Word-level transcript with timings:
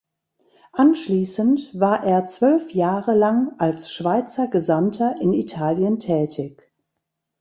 Anschliessend 0.71 1.79
war 1.79 2.03
er 2.03 2.25
zwölf 2.25 2.73
Jahre 2.73 3.13
lang 3.15 3.53
als 3.59 3.93
Schweizer 3.93 4.47
Gesandter 4.47 5.21
in 5.21 5.31
Italien 5.33 5.99
tätig. 5.99 6.57